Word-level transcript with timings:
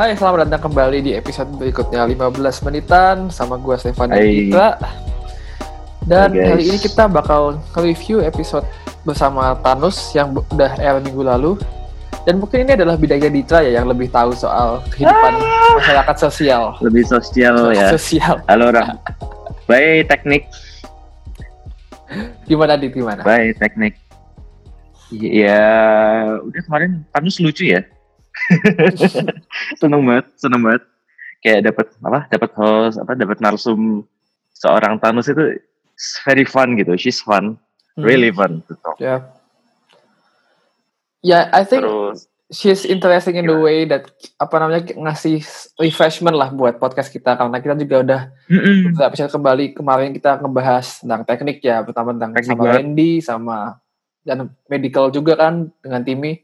Hai, 0.00 0.16
selamat 0.16 0.48
datang 0.48 0.72
kembali 0.72 1.04
di 1.04 1.12
episode 1.12 1.52
berikutnya 1.60 2.00
15 2.08 2.32
menitan 2.64 3.28
sama 3.28 3.60
gue 3.60 3.76
Stefan. 3.76 4.08
Dita. 4.08 4.80
Dan 6.08 6.32
Hai, 6.32 6.40
guys. 6.40 6.48
hari 6.56 6.64
ini 6.72 6.78
kita 6.80 7.04
bakal 7.04 7.60
review 7.76 8.24
episode 8.24 8.64
bersama 9.04 9.52
Thanos 9.60 10.00
yang 10.16 10.32
udah 10.32 10.72
air 10.80 11.04
minggu 11.04 11.20
lalu. 11.20 11.60
Dan 12.24 12.40
mungkin 12.40 12.64
ini 12.64 12.80
adalah 12.80 12.96
bidangnya 12.96 13.28
Ditra 13.28 13.60
ya 13.60 13.76
yang 13.76 13.92
lebih 13.92 14.08
tahu 14.08 14.32
soal 14.32 14.80
kehidupan 14.88 15.36
masyarakat 15.76 16.16
sosial. 16.16 16.80
lebih 16.80 17.04
sosial 17.04 17.68
ya. 17.68 17.92
Sosial. 17.92 18.40
Halo 18.48 18.72
orang. 18.72 18.96
Bye 19.68 20.08
teknik, 20.08 20.48
Gimana 22.48 22.80
Dit, 22.80 22.96
gimana? 22.96 23.20
bye 23.20 23.52
teknik. 23.52 24.00
Ya, 25.12 25.60
udah 26.40 26.60
kemarin 26.64 27.04
Thanos 27.12 27.36
lucu 27.36 27.68
ya. 27.68 27.84
seneng 29.80 30.02
banget, 30.06 30.26
seneng 30.36 30.60
banget. 30.62 30.82
Kayak 31.40 31.60
dapat 31.72 31.86
apa? 32.04 32.20
Dapat 32.28 32.50
host, 32.58 32.96
apa? 33.00 33.12
Dapat 33.16 33.38
narsum 33.40 34.04
seorang 34.52 35.00
Thanos 35.00 35.30
itu 35.30 35.56
very 36.24 36.44
fun 36.44 36.76
gitu. 36.76 36.96
She's 37.00 37.20
fun, 37.20 37.56
Hmm. 37.98 38.06
really 38.06 38.30
fun 38.30 38.62
to 38.70 38.74
talk. 38.80 38.96
Ya. 39.02 39.24
Ya, 41.20 41.52
I 41.52 41.68
think 41.68 41.84
Terus, 41.84 42.30
she's 42.48 42.88
interesting 42.88 43.36
in 43.36 43.44
the 43.44 43.58
way 43.60 43.84
that 43.84 44.08
apa 44.40 44.56
namanya 44.56 44.88
ngasih 44.96 45.44
refreshment 45.76 46.32
lah 46.32 46.48
buat 46.48 46.80
podcast 46.80 47.12
kita 47.12 47.36
karena 47.36 47.60
kita 47.60 47.76
juga 47.76 47.96
udah. 48.00 48.20
Nggak 48.96 49.10
bisa 49.12 49.28
kembali 49.28 49.76
kemarin 49.76 50.16
kita 50.16 50.40
ngebahas 50.40 51.04
tentang 51.04 51.22
teknik 51.28 51.60
ya 51.60 51.84
pertama 51.84 52.16
tentang 52.16 52.32
Teknik 52.32 52.48
sama 52.48 52.62
banget. 52.64 52.76
Randy 52.80 53.12
sama 53.20 53.58
dan 54.24 54.38
medical 54.68 55.12
juga 55.12 55.32
kan 55.36 55.68
dengan 55.84 56.00
Timmy 56.04 56.40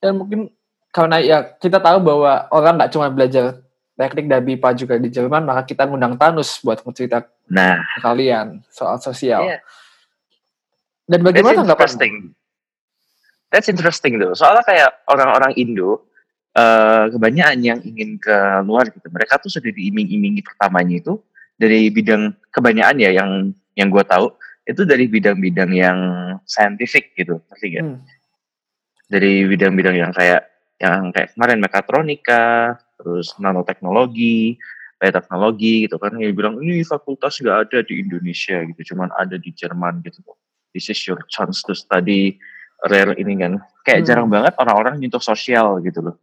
dan 0.00 0.20
mungkin 0.20 0.52
karena 0.94 1.18
ya 1.18 1.38
kita 1.58 1.82
tahu 1.82 1.98
bahwa 1.98 2.46
orang 2.54 2.78
nggak 2.78 2.92
cuma 2.94 3.10
belajar 3.10 3.58
teknik 3.98 4.30
dan 4.30 4.46
BIPA 4.46 4.70
juga 4.78 4.94
di 4.94 5.10
Jerman 5.10 5.42
maka 5.42 5.66
kita 5.66 5.90
ngundang 5.90 6.14
Tanus 6.14 6.62
buat 6.62 6.78
cerita 6.94 7.26
nah, 7.50 7.82
kalian 7.98 8.62
soal 8.70 9.02
sosial 9.02 9.42
Iya. 9.42 9.58
dan 11.10 11.20
bagaimana 11.26 11.66
tanggapan 11.66 11.90
interesting. 11.90 12.14
That's 13.54 13.70
interesting 13.70 14.18
tuh. 14.18 14.34
Soalnya 14.34 14.66
kayak 14.66 14.90
orang-orang 15.06 15.54
Indo, 15.54 16.10
eh 16.58 17.06
kebanyakan 17.14 17.62
yang 17.62 17.78
ingin 17.86 18.18
ke 18.18 18.34
luar 18.66 18.90
gitu. 18.90 19.06
Mereka 19.06 19.38
tuh 19.38 19.46
sudah 19.46 19.70
diiming-imingi 19.70 20.42
pertamanya 20.42 20.98
itu 20.98 21.22
dari 21.54 21.86
bidang 21.86 22.34
kebanyakan 22.50 22.98
ya 22.98 23.14
yang 23.14 23.54
yang 23.78 23.94
gue 23.94 24.02
tahu 24.02 24.34
itu 24.66 24.82
dari 24.82 25.06
bidang-bidang 25.06 25.70
yang 25.70 25.98
scientific 26.50 27.14
gitu, 27.14 27.38
ngerti 27.46 27.66
nggak? 27.78 27.84
Hmm. 27.86 27.98
Dari 29.06 29.46
bidang-bidang 29.46 30.02
yang 30.02 30.10
kayak 30.10 30.53
yang 30.76 31.10
kayak 31.10 31.32
kemarin 31.32 31.58
mekatronika, 31.58 32.44
terus 32.96 33.34
nanoteknologi, 33.36 34.58
bioteknologi 34.96 35.86
gitu 35.86 35.96
kan. 35.96 36.14
Yang 36.16 36.32
bilang 36.34 36.54
ini 36.58 36.82
fakultas 36.82 37.38
nggak 37.38 37.58
ada 37.70 37.78
di 37.82 38.00
Indonesia 38.00 38.58
gitu, 38.64 38.94
cuman 38.94 39.10
ada 39.14 39.36
di 39.36 39.50
Jerman 39.50 40.02
gitu. 40.02 40.20
This 40.70 40.90
is 40.90 40.98
your 41.06 41.22
chance 41.26 41.62
to 41.62 41.72
study 41.72 42.36
rare 42.84 43.14
ini 43.14 43.38
kan. 43.38 43.62
Kayak 43.82 44.00
Hmm. 44.00 44.08
jarang 44.08 44.28
banget 44.28 44.52
orang-orang 44.58 44.98
nyentuh 44.98 45.22
sosial 45.22 45.78
gitu 45.80 46.00
loh. 46.02 46.16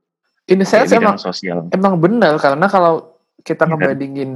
in 0.50 0.60
a 0.60 0.66
Kayak 0.66 0.90
sense 0.90 0.98
emang 0.98 1.16
sosial. 1.16 1.70
emang 1.72 1.96
benar 1.96 2.36
karena 2.36 2.66
kalau 2.66 3.14
kita 3.40 3.64
Iya 3.64 3.72
kan? 3.72 3.78
ngebandingin 3.78 4.32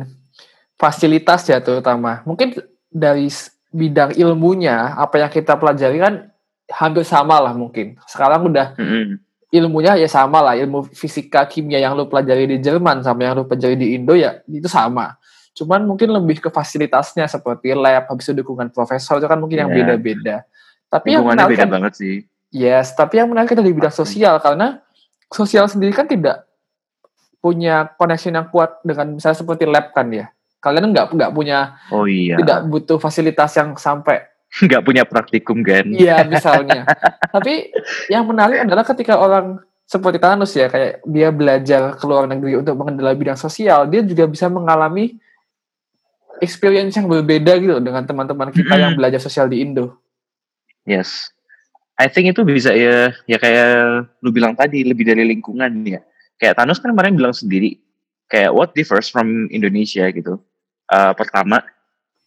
fasilitas 0.76 1.44
ya 1.46 1.60
terutama 1.60 2.22
mungkin 2.24 2.56
dari 2.88 3.28
bidang 3.70 4.16
ilmunya 4.16 4.96
apa 4.96 5.20
yang 5.20 5.28
kita 5.28 5.58
pelajari 5.58 5.98
kan 6.00 6.30
hampir 6.70 7.04
sama 7.04 7.42
lah 7.42 7.52
mungkin 7.52 7.98
sekarang 8.06 8.48
udah 8.48 8.78
Mm-mm. 8.78 9.20
Ilmunya 9.56 9.96
ya 9.96 10.08
sama 10.08 10.44
lah 10.44 10.54
ilmu 10.54 10.92
fisika 10.92 11.48
kimia 11.48 11.80
yang 11.80 11.96
lu 11.96 12.06
pelajari 12.06 12.46
di 12.46 12.58
Jerman 12.60 13.00
sama 13.00 13.24
yang 13.24 13.40
lu 13.40 13.48
pelajari 13.48 13.76
di 13.76 13.96
Indo 13.96 14.12
ya 14.14 14.44
itu 14.46 14.68
sama 14.68 15.16
cuman 15.56 15.88
mungkin 15.88 16.12
lebih 16.12 16.44
ke 16.44 16.50
fasilitasnya 16.52 17.26
seperti 17.26 17.72
lab 17.72 18.12
habis 18.12 18.28
itu 18.28 18.44
dukungan 18.44 18.70
profesor 18.70 19.18
itu 19.18 19.28
kan 19.28 19.40
mungkin 19.40 19.64
yang 19.64 19.72
Iya. 19.72 19.78
beda-beda 19.96 20.36
tapi 20.86 21.16
yang 21.16 21.24
menarik 21.24 21.56
beda 21.56 21.64
kan- 21.64 21.72
banget 21.72 21.94
sih. 21.96 22.16
Yes, 22.56 22.96
tapi 22.96 23.20
yang 23.20 23.28
menarik 23.28 23.52
adalah 23.52 23.68
di 23.68 23.76
bidang 23.76 23.92
sosial 23.92 24.40
karena 24.40 24.80
sosial 25.28 25.68
sendiri 25.68 25.92
kan 25.92 26.08
tidak 26.08 26.48
punya 27.40 27.92
connection 27.96 28.34
yang 28.34 28.48
kuat 28.50 28.80
dengan 28.82 29.14
misalnya 29.14 29.38
seperti 29.38 29.68
lab 29.68 29.92
kan 29.92 30.08
ya. 30.10 30.32
Kalian 30.60 30.90
nggak 30.90 31.14
nggak 31.14 31.32
punya 31.36 31.78
Oh 31.92 32.08
iya. 32.10 32.40
tidak 32.42 32.66
butuh 32.66 32.98
fasilitas 32.98 33.54
yang 33.54 33.78
sampai 33.78 34.24
Nggak 34.66 34.84
punya 34.86 35.04
praktikum 35.04 35.66
kan? 35.66 35.86
iya 35.92 36.24
misalnya. 36.32 36.88
tapi 37.34 37.74
yang 38.08 38.24
menarik 38.28 38.64
adalah 38.64 38.88
ketika 38.88 39.20
orang 39.20 39.60
seperti 39.86 40.18
Thanos 40.18 40.50
ya 40.58 40.66
kayak 40.66 41.06
dia 41.06 41.30
belajar 41.30 41.94
ke 41.94 42.04
luar 42.10 42.26
negeri 42.26 42.58
untuk 42.58 42.74
mengendalikan 42.74 43.22
bidang 43.22 43.40
sosial, 43.40 43.86
dia 43.86 44.02
juga 44.02 44.26
bisa 44.26 44.50
mengalami 44.50 45.22
experience 46.42 46.98
yang 46.98 47.08
berbeda 47.08 47.54
gitu 47.62 47.78
dengan 47.80 48.04
teman-teman 48.04 48.50
kita 48.52 48.76
yang 48.76 48.98
belajar 48.98 49.22
sosial 49.22 49.46
di 49.48 49.62
Indo. 49.62 49.96
Yes. 50.84 51.32
I 51.96 52.12
think 52.12 52.28
itu 52.28 52.44
bisa 52.44 52.76
ya 52.76 53.16
ya 53.24 53.38
kayak 53.40 53.72
lu 54.20 54.30
bilang 54.36 54.52
tadi 54.52 54.84
lebih 54.84 55.08
dari 55.08 55.24
lingkungan 55.24 55.72
ya. 55.86 56.04
Kayak 56.36 56.60
Thanos 56.60 56.84
kan 56.84 56.92
kemarin 56.92 57.16
bilang 57.16 57.32
sendiri 57.32 57.80
kayak 58.28 58.52
what 58.52 58.76
differs 58.76 59.08
from 59.08 59.48
Indonesia 59.54 60.10
gitu. 60.12 60.42
Eh, 60.92 61.14
pertama 61.16 61.64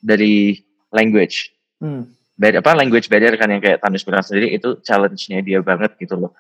dari 0.01 0.59
language. 0.91 1.53
Hmm. 1.78 2.11
Beda 2.39 2.62
apa 2.62 2.78
language 2.78 3.11
barrier 3.11 3.34
kan 3.34 3.50
yang 3.50 3.59
kayak 3.59 3.83
Thanos 3.83 4.06
bilang 4.06 4.22
sendiri 4.22 4.55
itu 4.55 4.78
challenge-nya 4.87 5.43
dia 5.43 5.59
banget 5.59 5.99
gitu 5.99 6.15
loh 6.15 6.33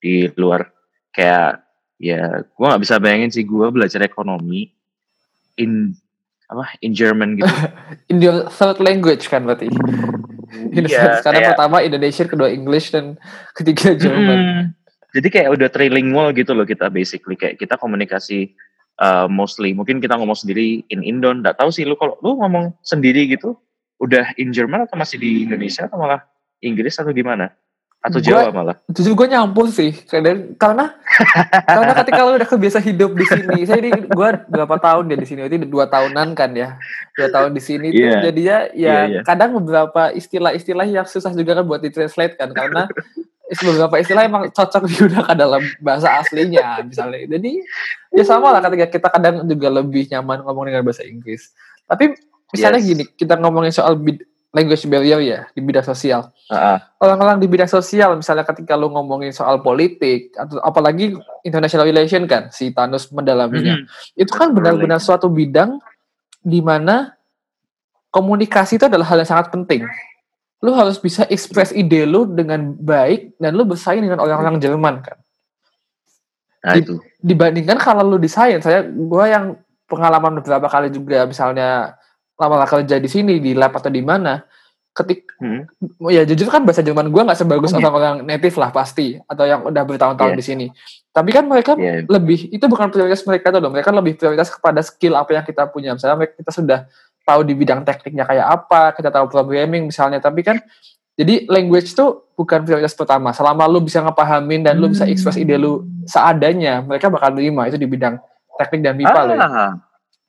di 0.00 0.28
luar. 0.36 0.68
Kayak 1.12 1.64
ya 1.96 2.44
gua 2.52 2.76
nggak 2.76 2.82
bisa 2.84 3.00
bayangin 3.00 3.32
sih 3.32 3.44
gua 3.44 3.72
belajar 3.72 4.04
ekonomi 4.04 4.68
in 5.56 5.96
apa 6.46 6.76
in 6.84 6.92
German 6.92 7.40
gitu. 7.40 7.48
In 8.12 8.22
your 8.22 8.46
third 8.52 8.78
language 8.78 9.26
kan 9.26 9.48
berarti. 9.48 9.66
Iya, 10.76 11.18
Karena 11.24 11.40
kayak- 11.42 11.50
pertama 11.56 11.76
Indonesia, 11.82 12.22
kedua 12.22 12.48
English, 12.54 12.94
dan 12.94 13.18
ketiga 13.50 13.98
Jerman. 13.98 14.38
Mm. 14.38 14.64
Jadi 15.16 15.28
kayak 15.32 15.48
udah 15.56 15.68
trilingual 15.72 16.30
gitu 16.36 16.52
loh 16.52 16.68
kita 16.68 16.92
basically 16.92 17.34
kayak 17.34 17.56
kita 17.56 17.80
komunikasi 17.80 18.52
uh, 19.00 19.26
mostly 19.28 19.72
mungkin 19.72 20.00
kita 20.00 20.16
ngomong 20.16 20.36
sendiri 20.36 20.84
in 20.92 21.00
Indo 21.00 21.32
nggak 21.32 21.56
tahu 21.56 21.72
sih 21.72 21.88
lu 21.88 21.96
kalau 21.96 22.20
lu 22.20 22.36
ngomong 22.36 22.76
sendiri 22.84 23.24
gitu 23.28 23.56
udah 23.96 24.36
in 24.36 24.52
Jerman 24.52 24.84
atau 24.84 24.96
masih 24.96 25.16
di 25.16 25.44
Indonesia 25.44 25.88
atau 25.88 25.96
malah 25.96 26.24
Inggris 26.60 26.96
atau 26.96 27.12
gimana 27.12 27.52
atau 27.96 28.22
Gua- 28.22 28.46
Jawa 28.46 28.54
malah 28.54 28.76
Jujur 28.86 29.18
gue 29.18 29.26
nyampur 29.26 29.66
sih, 29.66 29.90
karena 30.54 30.94
karena 31.66 31.92
ketika 32.04 32.20
lu 32.22 32.38
udah 32.38 32.46
kebiasa 32.46 32.78
hidup 32.78 33.18
di 33.18 33.26
sini, 33.26 33.58
saya 33.66 33.82
di 33.82 33.90
gue 33.90 34.28
berapa 34.46 34.76
tahun 34.78 35.10
ya 35.10 35.16
di 35.18 35.26
sini, 35.26 35.40
itu 35.50 35.66
dua 35.66 35.90
tahunan 35.90 36.38
kan 36.38 36.54
ya, 36.54 36.78
dua 37.18 37.28
tahun 37.34 37.50
di 37.50 37.62
sini 37.64 37.90
tuh 37.90 38.06
Iya. 38.06 38.20
jadinya 38.30 38.56
ya 38.70 38.78
Iya, 38.78 38.96
iya. 39.10 39.20
kadang 39.26 39.58
beberapa 39.58 40.14
istilah-istilah 40.14 40.86
yang 40.86 41.06
susah 41.08 41.34
juga 41.34 41.58
kan 41.58 41.64
buat 41.66 41.82
ditranslate 41.82 42.38
kan, 42.38 42.54
karena 42.54 42.86
beberapa 43.46 43.94
istilah 43.98 44.22
emang 44.22 44.42
cocok 44.54 44.82
digunakan 44.86 45.34
dalam 45.34 45.62
bahasa 45.78 46.18
aslinya 46.18 46.82
misalnya. 46.82 47.26
Jadi 47.26 47.58
ya 48.14 48.22
sama 48.22 48.54
lah 48.54 48.62
ketika 48.70 48.86
kita 48.90 49.08
kadang 49.10 49.42
juga 49.46 49.68
lebih 49.82 50.06
nyaman 50.10 50.46
ngomong 50.46 50.64
dengan 50.70 50.82
bahasa 50.86 51.02
Inggris. 51.02 51.50
Tapi 51.86 52.14
misalnya 52.48 52.78
Yes. 52.78 52.88
gini, 52.88 53.04
kita 53.08 53.34
ngomongin 53.36 53.70
soal 53.70 53.96
bid- 53.96 54.24
language 54.48 54.86
barrier 54.86 55.20
ya 55.20 55.40
di 55.50 55.60
bidang 55.60 55.84
sosial. 55.84 56.32
Ah. 56.46 56.78
orang-orang 56.96 57.36
di 57.36 57.46
bidang 57.46 57.66
sosial 57.66 58.14
misalnya 58.14 58.40
ketika 58.42 58.72
lu 58.72 58.88
ngomongin 58.88 59.28
soal 59.28 59.60
politik 59.60 60.30
atau 60.32 60.62
apalagi 60.62 61.12
international 61.42 61.84
relation 61.84 62.24
kan 62.24 62.48
si 62.48 62.70
Thanos 62.70 63.10
mendalaminya 63.10 63.76
Mm. 63.76 63.84
itu 64.16 64.30
kan 64.30 64.54
benar-benar 64.54 64.96
suatu 64.96 65.26
bidang 65.26 65.76
di 66.40 66.62
mana 66.62 67.12
komunikasi 68.08 68.78
itu 68.78 68.86
adalah 68.86 69.04
hal 69.04 69.18
yang 69.18 69.28
sangat 69.28 69.50
penting 69.50 69.84
lu 70.62 70.72
harus 70.72 70.96
bisa 70.96 71.26
express 71.26 71.68
ide 71.70 72.06
lu 72.06 72.24
dengan 72.24 72.72
baik 72.72 73.36
dan 73.36 73.52
lu 73.52 73.66
bersaing 73.66 74.00
dengan 74.00 74.22
orang-orang 74.22 74.56
Jerman 74.56 75.02
kan 75.02 75.18
nah 76.62 76.72
Di- 76.72 76.80
itu 76.80 76.94
dibandingkan 77.20 77.76
kalau 77.76 78.06
lu 78.06 78.16
di 78.16 78.30
sains 78.30 78.62
saya 78.62 78.86
gua 78.86 79.28
yang 79.28 79.44
pengalaman 79.84 80.40
beberapa 80.40 80.64
kali 80.66 80.88
juga 80.88 81.22
misalnya 81.22 81.98
lama 82.36 82.64
kerja 82.64 82.96
di 82.96 83.08
sini 83.08 83.38
di 83.38 83.52
lab 83.52 83.72
atau 83.72 83.88
di 83.88 84.00
mana 84.00 84.44
ketik 84.92 85.28
Hmm. 85.36 85.68
ya 86.08 86.24
jujur 86.24 86.48
kan 86.48 86.64
bahasa 86.64 86.80
Jerman 86.80 87.12
gua 87.12 87.28
nggak 87.28 87.36
sebagus 87.36 87.68
Oh, 87.68 87.76
iya. 87.76 87.84
orang-orang 87.84 88.24
native 88.24 88.56
lah 88.56 88.72
pasti 88.72 89.20
atau 89.20 89.44
yang 89.44 89.60
udah 89.62 89.82
bertahun-tahun 89.84 90.32
Iya. 90.32 90.38
di 90.40 90.44
sini 90.44 90.66
tapi 91.10 91.28
kan 91.28 91.44
mereka 91.44 91.76
Iya. 91.76 92.08
lebih 92.08 92.48
itu 92.48 92.64
bukan 92.64 92.88
prioritas 92.88 93.20
mereka 93.22 93.52
tuh 93.52 93.60
loh 93.60 93.68
mereka 93.68 93.92
lebih 93.92 94.16
prioritas 94.16 94.48
kepada 94.48 94.80
skill 94.80 95.12
apa 95.12 95.36
yang 95.36 95.44
kita 95.44 95.68
punya 95.68 95.92
misalnya 95.92 96.16
mereka- 96.16 96.40
kita 96.40 96.48
sudah 96.50 96.78
tahu 97.22 97.40
di 97.42 97.52
bidang 97.52 97.84
tekniknya 97.84 98.24
kayak 98.24 98.46
apa 98.48 98.96
kita 98.96 99.12
tahu 99.12 99.28
programming 99.28 99.84
misalnya 99.84 100.16
tapi 100.16 100.40
kan 100.40 100.56
jadi 101.12 101.44
language 101.46 101.92
tuh 101.92 102.32
bukan 102.32 102.64
prioritas 102.64 102.92
pertama 102.92 103.32
selama 103.32 103.64
lu 103.66 103.80
bisa 103.80 104.00
ngepahamin 104.00 104.60
dan 104.62 104.76
lu 104.76 104.88
bisa 104.88 105.04
Hmm. 105.04 105.12
express 105.12 105.36
ide 105.36 105.56
lu 105.56 105.84
seadanya 106.06 106.80
mereka 106.80 107.08
bakal 107.08 107.32
terima 107.32 107.68
itu 107.68 107.76
di 107.76 107.84
bidang 107.84 108.16
teknik 108.56 108.80
dan 108.80 108.96
MIPA 108.96 109.20
loh 109.22 109.36
ah, 109.36 109.72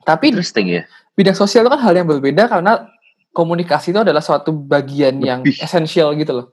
tapi 0.04 0.36
interesting 0.36 0.68
ya 0.70 0.84
bidang 1.18 1.34
sosial 1.34 1.66
itu 1.66 1.74
kan 1.74 1.82
hal 1.82 1.94
yang 1.98 2.06
berbeda 2.06 2.46
karena 2.46 2.86
komunikasi 3.34 3.90
itu 3.90 4.02
adalah 4.06 4.22
suatu 4.22 4.54
bagian 4.54 5.18
yang 5.20 5.42
Lebih. 5.42 5.58
esensial 5.66 6.14
gitu 6.14 6.32
loh. 6.38 6.48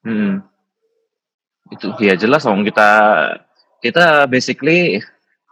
Hmm. 0.00 0.40
Itu 1.68 1.92
ya 2.00 2.16
jelas 2.16 2.48
dong 2.48 2.64
kita 2.64 2.88
kita 3.84 4.24
basically 4.26 5.04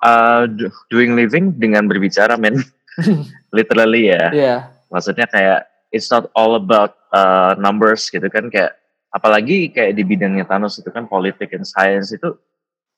uh, 0.05 0.49
doing 0.89 1.17
living 1.17 1.57
dengan 1.57 1.89
berbicara 1.89 2.37
men 2.41 2.61
literally 3.57 4.13
ya 4.13 4.25
yeah. 4.31 4.59
maksudnya 4.89 5.27
kayak 5.29 5.67
it's 5.91 6.09
not 6.13 6.29
all 6.37 6.55
about 6.59 6.97
uh, 7.15 7.55
numbers 7.57 8.09
gitu 8.11 8.27
kan 8.29 8.49
kayak 8.53 8.77
apalagi 9.15 9.71
kayak 9.71 9.95
di 9.95 10.03
bidangnya 10.03 10.47
Thanos 10.47 10.79
itu 10.79 10.91
kan 10.91 11.07
politik 11.07 11.55
and 11.55 11.67
science 11.67 12.11
itu 12.11 12.35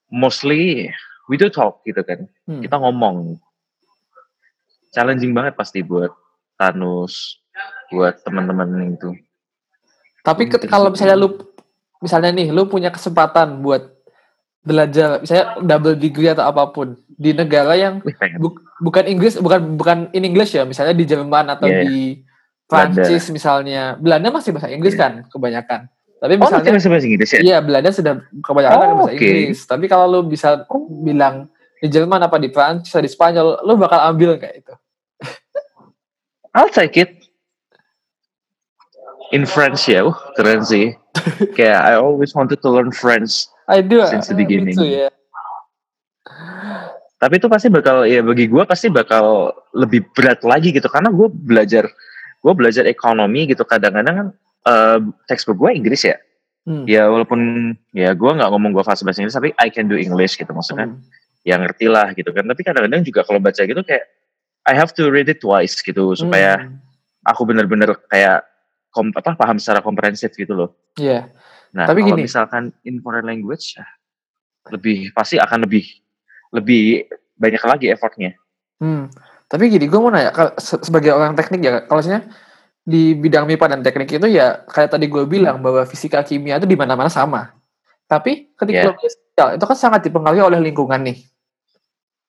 mostly 0.09 0.89
we 1.29 1.37
do 1.37 1.53
talk 1.53 1.85
gitu 1.85 2.01
kan 2.01 2.25
hmm. 2.49 2.65
kita 2.65 2.77
ngomong 2.81 3.37
challenging 4.97 5.37
banget 5.37 5.53
pasti 5.53 5.85
buat 5.85 6.09
Thanos 6.57 7.45
buat 7.93 8.17
teman-teman 8.25 8.97
itu. 8.97 9.13
Tapi 10.25 10.49
kalau 10.67 10.91
misalnya 10.91 11.15
lu 11.15 11.39
misalnya 12.03 12.33
nih 12.35 12.49
lu 12.51 12.67
punya 12.67 12.91
kesempatan 12.91 13.63
buat 13.63 13.95
belajar 14.67 15.23
misalnya 15.23 15.63
double 15.63 15.95
degree 15.95 16.27
atau 16.27 16.43
apa 16.43 16.75
pun 16.75 16.99
di 17.07 17.31
negara 17.31 17.79
yang 17.79 18.03
bu, 18.43 18.59
bukan 18.83 19.07
Inggris 19.07 19.39
bukan 19.39 19.79
bukan 19.79 20.11
in 20.11 20.27
English 20.27 20.59
ya 20.59 20.67
misalnya 20.67 20.91
di 20.91 21.07
Jerman 21.07 21.55
atau 21.55 21.71
yeah. 21.71 21.87
di 21.87 22.27
Prancis 22.67 23.31
misalnya. 23.31 23.95
Belanda 23.95 24.35
masih 24.35 24.51
bahasa 24.51 24.73
Inggris 24.75 24.99
yeah. 24.99 25.03
kan 25.07 25.13
kebanyakan. 25.31 25.81
Tapi 26.17 26.33
oh, 26.35 26.39
misalnya 26.43 26.71
oh, 26.75 26.91
bahasa 26.91 27.07
Inggris 27.07 27.31
ya? 27.31 27.41
Iya 27.45 27.59
Belanda 27.63 27.91
sudah 27.95 28.15
kebanyakan 28.43 28.77
oh, 28.83 28.83
bahasa 28.83 29.15
okay. 29.15 29.15
Inggris. 29.15 29.59
Tapi 29.71 29.85
kalau 29.87 30.07
lu 30.11 30.21
bisa 30.27 30.67
bilang 31.07 31.47
di 31.79 31.87
Jerman 31.87 32.19
apa 32.27 32.43
di 32.43 32.51
Prancis 32.51 32.91
atau 32.91 33.05
di 33.05 33.11
Spanyol 33.13 33.63
lu 33.63 33.79
bakal 33.79 34.03
ambil 34.11 34.35
kayak 34.43 34.67
itu 34.67 34.75
I'll 36.57 36.73
take 36.73 36.97
it 36.97 37.29
in 39.37 39.45
French 39.45 39.85
ya 39.93 40.09
uh, 40.09 40.17
keren 40.35 40.65
sih 40.65 40.97
kayak 41.53 41.81
I 41.85 42.01
always 42.01 42.33
wanted 42.33 42.65
to 42.65 42.69
learn 42.73 42.91
French 42.97 43.47
I 43.67 43.83
do 43.83 44.07
since 44.07 44.31
the 44.31 44.39
beginning. 44.39 44.79
Itu, 44.79 44.87
ya. 44.87 45.11
Tapi 47.17 47.41
itu 47.43 47.49
pasti 47.51 47.67
bakal 47.67 48.07
ya 48.07 48.23
bagi 48.23 48.47
gue 48.47 48.63
pasti 48.63 48.87
bakal 48.93 49.51
lebih 49.75 50.07
berat 50.15 50.45
lagi 50.47 50.71
gitu 50.71 50.87
karena 50.87 51.11
gue 51.11 51.27
belajar 51.27 51.91
gue 52.45 52.53
belajar 52.55 52.87
ekonomi 52.87 53.51
gitu 53.51 53.67
kadang-kadang 53.67 54.15
kan 54.15 54.29
uh, 54.69 54.99
textbook 55.27 55.59
gue 55.59 55.71
Inggris 55.75 56.07
ya. 56.07 56.17
Hmm. 56.67 56.87
Ya 56.87 57.11
walaupun 57.11 57.73
ya 57.91 58.15
gue 58.15 58.31
nggak 58.31 58.51
ngomong 58.55 58.71
gue 58.75 58.85
fast 58.87 59.03
bahasa 59.03 59.23
Inggris 59.23 59.35
tapi 59.35 59.51
I 59.59 59.67
can 59.73 59.91
do 59.91 59.99
English 59.99 60.39
gitu 60.39 60.53
maksudnya. 60.55 60.93
Hmm. 60.93 61.03
Ya 61.43 61.59
ngerti 61.59 61.91
lah 61.91 62.15
gitu 62.15 62.31
kan. 62.31 62.47
Tapi 62.47 62.63
kadang-kadang 62.63 63.03
juga 63.03 63.27
kalau 63.27 63.43
baca 63.43 63.63
gitu 63.65 63.83
kayak 63.83 64.07
I 64.67 64.75
have 64.75 64.91
to 64.99 65.09
read 65.09 65.31
it 65.31 65.39
twice 65.39 65.79
gitu 65.79 66.13
supaya 66.19 66.67
hmm. 66.67 66.77
aku 67.23 67.47
benar-benar 67.47 67.95
kayak 68.11 68.43
kom, 68.91 69.15
apa 69.15 69.39
paham 69.39 69.63
secara 69.63 69.81
komprehensif 69.81 70.35
gitu 70.35 70.53
loh. 70.53 70.71
Iya. 70.99 71.31
Yeah. 71.31 71.45
Nah, 71.77 71.87
Tapi 71.87 72.03
kalau 72.03 72.17
gini, 72.17 72.21
misalkan 72.27 72.73
in 72.89 72.99
foreign 73.05 73.29
language 73.29 73.77
ya 73.77 73.85
lebih 74.73 75.13
pasti 75.15 75.37
akan 75.39 75.69
lebih 75.69 75.85
lebih 76.51 77.07
banyak 77.37 77.63
lagi 77.63 77.87
effortnya. 77.93 78.33
Hmm. 78.81 79.13
Tapi 79.47 79.71
gini, 79.71 79.87
gue 79.87 80.01
mau 80.01 80.11
nanya 80.11 80.35
sebagai 80.59 81.15
orang 81.15 81.39
teknik 81.39 81.61
ya, 81.63 81.73
kalau 81.87 82.03
misalnya 82.03 82.27
di 82.83 83.15
bidang 83.15 83.47
MIPA 83.47 83.67
dan 83.77 83.81
teknik 83.83 84.09
itu 84.19 84.27
ya 84.31 84.63
kayak 84.67 84.95
tadi 84.95 85.07
gue 85.07 85.23
bilang 85.27 85.63
bahwa 85.63 85.87
fisika 85.87 86.23
kimia 86.23 86.59
itu 86.59 86.67
di 86.67 86.75
mana-mana 86.79 87.11
sama. 87.11 87.55
Tapi 88.07 88.55
ketika 88.55 88.95
yeah. 88.95 88.99
sosial 88.99 89.49
itu 89.59 89.65
kan 89.67 89.79
sangat 89.79 90.01
dipengaruhi 90.07 90.43
oleh 90.43 90.59
lingkungan 90.63 91.03
nih. 91.03 91.19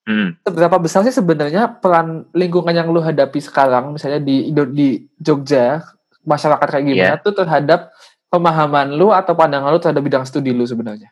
Hmm. 0.08 0.40
Seberapa 0.40 0.80
besar 0.80 1.04
sih 1.04 1.12
sebenarnya 1.12 1.68
peran 1.84 2.32
lingkungan 2.32 2.72
yang 2.72 2.88
lu 2.88 3.04
hadapi 3.04 3.44
sekarang, 3.44 3.92
misalnya 3.92 4.24
di 4.24 4.56
di 4.72 5.04
Jogja, 5.20 5.84
masyarakat 6.24 6.64
kayak 6.64 6.86
gimana 6.88 7.16
yeah. 7.16 7.20
tuh 7.20 7.36
terhadap 7.36 7.92
pemahaman 8.32 8.96
lu 8.96 9.12
atau 9.12 9.36
pandangan 9.36 9.68
lu 9.68 9.84
terhadap 9.84 10.00
bidang 10.00 10.24
studi 10.24 10.56
lu 10.56 10.64
sebenarnya? 10.64 11.12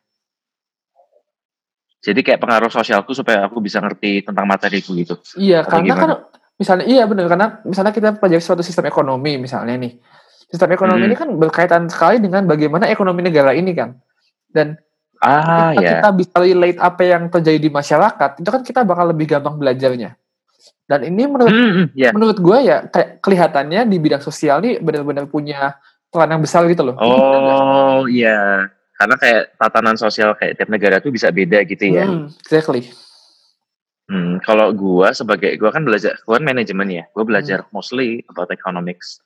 Jadi 2.00 2.24
kayak 2.24 2.40
pengaruh 2.40 2.72
sosialku 2.72 3.12
supaya 3.12 3.52
aku 3.52 3.60
bisa 3.60 3.84
ngerti 3.84 4.24
tentang 4.24 4.48
materiku 4.48 4.96
gitu. 4.96 5.20
Iya, 5.36 5.68
atau 5.68 5.76
karena 5.76 5.92
gimana? 5.92 6.00
kan 6.00 6.10
misalnya 6.56 6.86
iya 6.88 7.04
benar 7.04 7.26
karena 7.28 7.48
misalnya 7.68 7.92
kita 7.92 8.16
pelajari 8.16 8.40
suatu 8.40 8.64
sistem 8.64 8.88
ekonomi 8.88 9.36
misalnya 9.36 9.76
nih. 9.76 10.00
Sistem 10.48 10.72
ekonomi 10.72 11.04
hmm. 11.04 11.10
ini 11.12 11.16
kan 11.18 11.30
berkaitan 11.36 11.84
sekali 11.92 12.24
dengan 12.24 12.48
bagaimana 12.48 12.88
ekonomi 12.88 13.28
negara 13.28 13.52
ini 13.52 13.76
kan. 13.76 13.98
Dan 14.48 14.78
ah, 15.26 15.74
kita, 15.74 15.82
ya. 15.82 15.90
kita 15.98 16.10
bisa 16.14 16.36
relate 16.38 16.78
apa 16.78 17.02
yang 17.02 17.24
terjadi 17.34 17.60
di 17.60 17.72
masyarakat, 17.74 18.32
itu 18.46 18.50
kan 18.54 18.62
kita 18.62 18.82
bakal 18.86 19.10
lebih 19.10 19.26
gampang 19.26 19.58
belajarnya. 19.58 20.14
Dan 20.86 21.02
ini 21.10 21.26
menurut 21.26 21.50
hmm, 21.50 21.72
hmm 21.74 21.88
yeah. 21.98 22.14
menurut 22.14 22.38
gue 22.38 22.58
ya 22.62 22.86
kayak 22.86 23.18
kelihatannya 23.26 23.90
di 23.90 23.98
bidang 23.98 24.22
sosial 24.22 24.62
nih 24.62 24.78
benar-benar 24.78 25.26
punya 25.26 25.82
peran 26.14 26.38
yang 26.38 26.46
besar 26.46 26.62
gitu 26.70 26.86
loh. 26.86 26.96
Oh 27.02 28.06
iya, 28.06 28.70
karena 28.96 29.16
kayak 29.18 29.58
tatanan 29.58 29.98
sosial 29.98 30.38
kayak 30.38 30.62
tiap 30.62 30.70
negara 30.70 31.02
tuh 31.02 31.10
bisa 31.10 31.34
beda 31.34 31.66
gitu 31.66 31.90
ya. 31.90 32.06
Hmm, 32.06 32.30
exactly. 32.46 32.94
Hmm, 34.06 34.38
kalau 34.46 34.70
gua 34.78 35.10
sebagai 35.18 35.58
gua 35.58 35.74
kan 35.74 35.82
belajar, 35.82 36.22
gua 36.22 36.38
kan 36.38 36.46
manajemen 36.46 36.88
ya, 36.94 37.04
gua 37.18 37.26
belajar 37.26 37.66
hmm. 37.66 37.74
mostly 37.74 38.22
about 38.30 38.54
economics. 38.54 39.18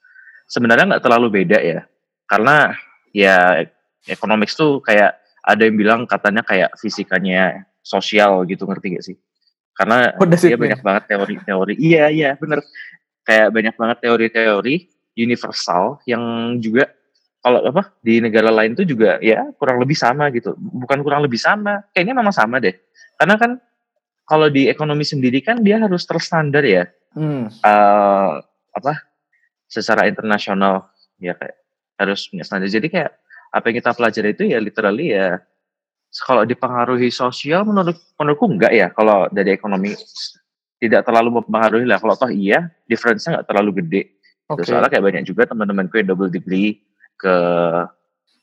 Sebenarnya 0.47 0.95
nggak 0.95 1.03
terlalu 1.03 1.43
beda 1.43 1.59
ya, 1.59 1.83
karena 2.31 2.71
ya 3.11 3.67
economics 4.07 4.55
tuh 4.55 4.79
kayak 4.79 5.19
ada 5.49 5.65
yang 5.65 5.75
bilang 5.81 6.01
katanya 6.05 6.45
kayak 6.45 6.77
fisikanya 6.77 7.65
sosial 7.81 8.45
gitu 8.45 8.69
ngerti 8.69 8.87
gak 8.93 9.05
sih? 9.09 9.17
Karena 9.73 10.13
oh, 10.13 10.27
dia 10.29 10.59
banyak 10.59 10.81
banget 10.85 11.03
teori-teori. 11.09 11.73
Iya 11.81 12.05
iya 12.13 12.29
bener. 12.37 12.61
Kayak 13.25 13.47
banyak 13.49 13.75
banget 13.79 13.97
teori-teori 14.05 14.75
universal 15.17 16.03
yang 16.05 16.55
juga 16.61 16.91
kalau 17.39 17.63
apa 17.63 17.95
di 18.03 18.19
negara 18.19 18.51
lain 18.51 18.75
tuh 18.75 18.83
juga 18.83 19.17
ya 19.23 19.47
kurang 19.55 19.79
lebih 19.79 19.95
sama 19.95 20.27
gitu. 20.35 20.53
Bukan 20.59 21.01
kurang 21.01 21.23
lebih 21.23 21.39
sama, 21.39 21.87
kayaknya 21.95 22.13
memang 22.13 22.35
sama 22.35 22.59
deh. 22.59 22.75
Karena 23.15 23.39
kan 23.39 23.51
kalau 24.27 24.51
di 24.51 24.67
ekonomi 24.67 25.07
sendiri 25.07 25.39
kan 25.41 25.63
dia 25.63 25.79
harus 25.79 26.03
terstandar 26.03 26.61
ya. 26.67 26.85
Hmm. 27.15 27.47
Uh, 27.63 28.43
apa? 28.75 28.93
Secara 29.71 30.05
internasional 30.11 30.91
ya 31.17 31.33
kayak 31.39 31.57
harus 31.95 32.27
punya 32.27 32.43
standar. 32.43 32.67
Jadi 32.67 32.91
kayak 32.91 33.15
apa 33.49 33.65
yang 33.69 33.77
kita 33.81 33.91
pelajari 33.97 34.29
itu 34.37 34.43
ya 34.49 34.59
literally 34.61 35.13
ya 35.13 35.41
kalau 36.25 36.45
dipengaruhi 36.45 37.09
sosial 37.13 37.65
menurut 37.65 37.97
menurutku 38.17 38.45
enggak 38.49 38.73
ya 38.73 38.87
kalau 38.93 39.29
dari 39.29 39.53
ekonomi 39.53 39.93
tidak 40.79 41.05
terlalu 41.05 41.41
mempengaruhi 41.41 41.85
lah 41.85 41.99
kalau 42.01 42.15
toh 42.15 42.31
iya 42.31 42.69
difference-nya 42.89 43.41
nggak 43.41 43.47
terlalu 43.49 43.83
gede 43.83 44.19
Okay. 44.49 44.65
Soalnya 44.65 44.89
kayak 44.89 45.05
banyak 45.05 45.23
juga 45.29 45.45
teman-temanku 45.45 46.01
yang 46.01 46.09
double 46.09 46.33
degree 46.33 46.81
ke 47.21 47.35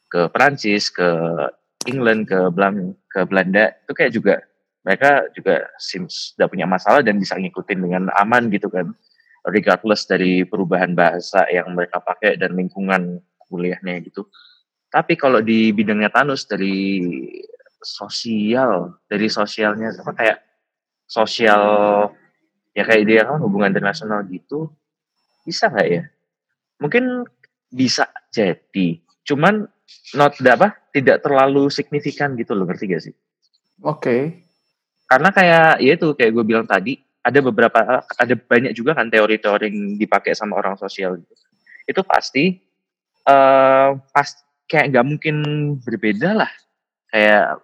ke 0.06 0.30
Perancis, 0.30 0.86
ke 0.86 1.02
England, 1.90 2.30
ke 2.30 2.38
Belang, 2.54 2.94
ke 3.10 3.26
Belanda 3.26 3.74
itu 3.74 3.92
kayak 3.92 4.12
juga 4.14 4.34
mereka 4.86 5.26
juga 5.34 5.66
seems 5.82 6.38
tidak 6.38 6.54
punya 6.54 6.66
masalah 6.70 7.02
dan 7.02 7.18
bisa 7.18 7.34
ngikutin 7.34 7.82
dengan 7.82 8.06
aman 8.22 8.46
gitu 8.54 8.70
kan 8.70 8.94
regardless 9.50 10.06
dari 10.06 10.46
perubahan 10.46 10.94
bahasa 10.94 11.42
yang 11.50 11.74
mereka 11.74 11.98
pakai 11.98 12.38
dan 12.38 12.54
lingkungan 12.54 13.18
kuliahnya 13.50 13.98
gitu. 14.06 14.30
Tapi 14.90 15.18
kalau 15.18 15.42
di 15.42 15.74
bidangnya 15.74 16.08
Tanus 16.10 16.46
dari 16.46 17.02
sosial, 17.82 18.98
dari 19.06 19.26
sosialnya 19.30 19.94
apa 19.94 20.12
kayak 20.14 20.38
sosial 21.06 21.62
ya 22.76 22.82
kayak 22.82 23.04
dia 23.06 23.22
kan 23.24 23.38
hubungan 23.40 23.72
internasional 23.72 24.22
gitu, 24.26 24.70
bisa 25.46 25.70
nggak 25.70 25.88
ya? 25.88 26.02
Mungkin 26.82 27.24
bisa 27.72 28.08
jadi, 28.30 29.00
cuman 29.24 29.64
not 30.14 30.38
apa 30.44 30.76
tidak 30.92 31.22
terlalu 31.24 31.72
signifikan 31.72 32.36
gitu 32.36 32.52
loh, 32.52 32.68
ngerti 32.68 32.84
gak 32.90 33.02
sih? 33.02 33.14
Oke. 33.82 34.00
Okay. 34.00 34.20
Karena 35.06 35.30
kayak 35.30 35.78
ya 35.80 35.92
itu 35.94 36.08
kayak 36.18 36.32
gue 36.34 36.44
bilang 36.44 36.66
tadi, 36.66 36.98
ada 37.22 37.38
beberapa 37.42 38.02
ada 38.06 38.34
banyak 38.34 38.72
juga 38.74 38.94
kan 38.94 39.10
teori-teori 39.10 39.66
yang 39.66 39.78
dipakai 39.98 40.34
sama 40.34 40.58
orang 40.58 40.78
sosial 40.78 41.18
gitu. 41.18 41.34
Itu 41.86 42.02
pasti 42.06 42.58
uh, 43.26 43.98
pas 44.14 44.28
kayak 44.66 44.94
nggak 44.94 45.06
mungkin 45.06 45.36
berbeda 45.82 46.44
lah 46.44 46.50
kayak 47.10 47.62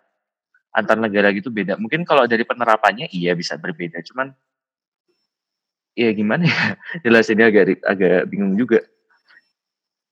antar 0.73 0.97
negara 0.97 1.29
gitu 1.37 1.53
beda. 1.53 1.77
Mungkin 1.77 2.09
kalau 2.09 2.25
dari 2.25 2.43
penerapannya 2.49 3.13
iya 3.13 3.37
bisa 3.37 3.61
berbeda, 3.61 4.01
cuman 4.09 4.33
ya 5.93 6.09
gimana 6.17 6.49
ya 6.49 6.63
jelasinnya 7.05 7.53
agak 7.53 7.85
agak 7.85 8.27
bingung 8.33 8.57
juga. 8.57 8.81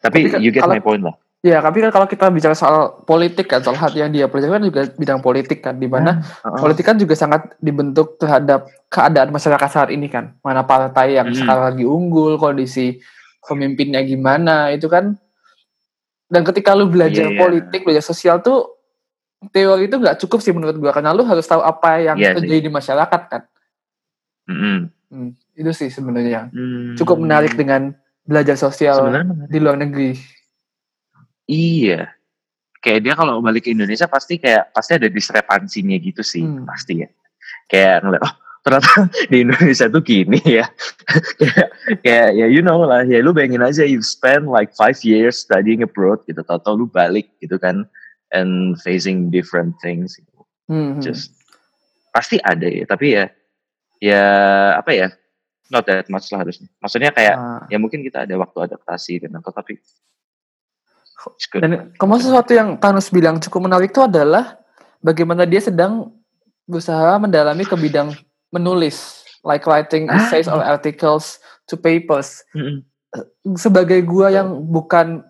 Tapi, 0.01 0.29
tapi 0.29 0.33
kan, 0.33 0.41
you 0.41 0.53
get 0.53 0.65
kalau, 0.65 0.77
my 0.77 0.83
point 0.85 1.03
lah. 1.05 1.17
Ya, 1.41 1.65
tapi 1.65 1.81
kan 1.81 1.89
kalau 1.89 2.05
kita 2.05 2.29
bicara 2.29 2.53
soal 2.53 3.01
politik 3.09 3.49
kan, 3.49 3.65
soal 3.65 3.77
hati 3.77 4.05
yang 4.05 4.13
dia 4.13 4.29
pelajari 4.29 4.61
kan 4.61 4.65
juga 4.65 4.81
bidang 4.93 5.21
politik 5.25 5.65
kan, 5.65 5.81
di 5.81 5.89
mana 5.89 6.21
uh, 6.45 6.53
uh. 6.53 6.61
politik 6.61 6.85
kan 6.85 7.01
juga 7.01 7.17
sangat 7.17 7.57
dibentuk 7.65 8.21
terhadap 8.21 8.69
keadaan 8.93 9.33
masyarakat 9.33 9.69
saat 9.73 9.89
ini 9.89 10.13
kan, 10.13 10.37
mana 10.45 10.69
partai 10.69 11.17
yang 11.17 11.33
hmm. 11.33 11.37
sekarang 11.41 11.65
lagi 11.73 11.85
unggul, 11.89 12.37
kondisi 12.37 13.01
pemimpinnya 13.41 14.05
gimana, 14.05 14.69
itu 14.69 14.89
kan. 14.93 15.17
Dan 16.31 16.47
ketika 16.47 16.79
lu 16.79 16.87
belajar 16.87 17.27
yeah, 17.27 17.35
iya. 17.35 17.41
politik, 17.43 17.81
belajar 17.83 18.07
sosial 18.07 18.39
tuh 18.39 18.79
teori 19.51 19.91
itu 19.91 19.97
nggak 19.99 20.23
cukup 20.23 20.39
sih 20.39 20.55
menurut 20.55 20.79
gua, 20.79 20.95
karena 20.95 21.11
lu 21.11 21.27
harus 21.27 21.43
tahu 21.45 21.61
apa 21.61 21.99
yang 21.99 22.17
yeah, 22.17 22.39
terjadi 22.39 22.63
sih. 22.63 22.67
di 22.67 22.71
masyarakat 22.71 23.21
kan. 23.27 23.43
Mm 24.47 24.57
-hmm. 24.57 24.79
hmm 25.11 25.31
itu 25.61 25.73
sih 25.77 25.91
sebenarnya 25.93 26.49
hmm. 26.49 26.97
cukup 26.97 27.21
menarik 27.21 27.53
dengan 27.53 27.93
belajar 28.25 28.57
sosial 28.57 28.97
sebenarnya. 28.97 29.45
di 29.53 29.59
luar 29.61 29.77
negeri 29.77 30.17
iya 31.45 32.09
kayak 32.81 33.01
dia 33.05 33.13
kalau 33.13 33.45
balik 33.45 33.69
ke 33.69 33.77
Indonesia 33.77 34.09
pasti 34.09 34.41
kayak 34.41 34.73
pasti 34.73 34.97
ada 34.97 35.13
diskrepansinya 35.13 35.97
gitu 36.01 36.25
sih 36.25 36.41
hmm. 36.41 36.65
pasti 36.65 37.05
ya 37.05 37.09
kayak 37.69 38.09
ngeliat 38.09 38.23
oh 38.25 38.35
ternyata 38.61 39.09
di 39.33 39.47
Indonesia 39.47 39.87
tuh 39.89 40.03
gini 40.05 40.41
ya 40.45 40.69
kayak 41.41 41.69
kayak 42.05 42.29
ya 42.37 42.47
you 42.47 42.61
know 42.61 42.85
lah 42.85 43.05
ya 43.05 43.25
lu 43.25 43.33
bayangin 43.33 43.65
aja 43.65 43.85
you 43.85 44.05
spend 44.05 44.49
like 44.49 44.71
five 44.77 44.97
years 45.01 45.41
studying 45.41 45.81
abroad 45.81 46.21
gitu 46.29 46.45
tau 46.45 46.61
lu 46.77 46.85
balik 46.91 47.29
gitu 47.41 47.57
kan 47.57 47.89
and 48.31 48.77
facing 48.85 49.33
different 49.33 49.75
things 49.81 50.21
Hmm, 50.71 50.95
hmm. 50.95 51.03
just 51.03 51.35
pasti 52.15 52.39
ada 52.47 52.63
ya 52.71 52.87
tapi 52.87 53.19
ya 53.19 53.27
ya 53.99 54.23
apa 54.79 54.95
ya 54.95 55.11
not 55.67 55.83
that 55.83 56.07
much 56.07 56.31
lah 56.31 56.47
harusnya 56.47 56.71
maksudnya 56.79 57.11
kayak 57.11 57.35
Ah. 57.35 57.67
ya 57.67 57.79
mungkin 57.83 58.07
kita 58.07 58.23
ada 58.23 58.35
waktu 58.39 58.71
adaptasi 58.71 59.27
dan 59.27 59.35
apa 59.39 59.51
tapi. 59.51 59.83
Dan 61.53 61.93
kemudian 62.01 62.25
sesuatu 62.25 62.55
yang 62.57 62.81
Thanos 62.81 63.13
bilang 63.13 63.37
cukup 63.43 63.69
menarik 63.69 63.93
itu 63.93 64.01
adalah 64.01 64.57
bagaimana 65.05 65.45
dia 65.45 65.61
sedang 65.61 66.17
berusaha 66.65 67.21
mendalami 67.21 67.69
ke 67.69 67.77
bidang 67.77 68.17
menulis, 68.51 69.23
like 69.43 69.65
writing 69.65 70.07
Ah. 70.07 70.19
essays 70.19 70.47
or 70.47 70.59
articles 70.59 71.39
to 71.65 71.75
papers. 71.75 72.43
Mm-mm. 72.51 72.83
Sebagai 73.57 74.03
gua 74.03 74.31
yang 74.31 74.63
bukan 74.63 75.23